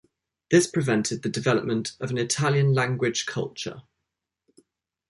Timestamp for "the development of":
1.21-2.09